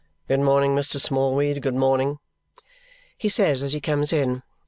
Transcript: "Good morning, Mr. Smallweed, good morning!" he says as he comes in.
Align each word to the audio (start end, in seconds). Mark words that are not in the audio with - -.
"Good 0.27 0.39
morning, 0.39 0.75
Mr. 0.75 0.99
Smallweed, 0.99 1.61
good 1.61 1.75
morning!" 1.75 2.17
he 3.19 3.29
says 3.29 3.61
as 3.61 3.73
he 3.73 3.79
comes 3.79 4.11
in. 4.11 4.41